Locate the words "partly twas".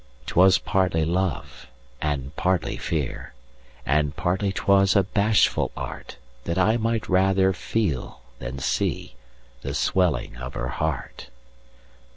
4.15-4.95